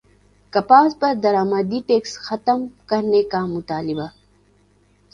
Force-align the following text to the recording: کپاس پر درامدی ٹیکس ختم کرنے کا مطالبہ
کپاس 0.53 0.97
پر 0.99 1.13
درامدی 1.23 1.79
ٹیکس 1.87 2.17
ختم 2.19 2.65
کرنے 2.87 3.21
کا 3.23 3.45
مطالبہ 3.47 4.07